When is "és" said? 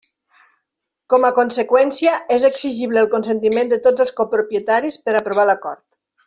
2.37-2.45